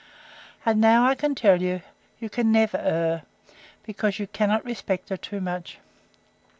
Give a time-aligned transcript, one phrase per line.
[0.65, 1.81] And now I can tell you,
[2.17, 3.21] you can never err,
[3.83, 5.77] because you cannot respect her too much.